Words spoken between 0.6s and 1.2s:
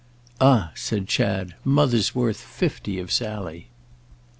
said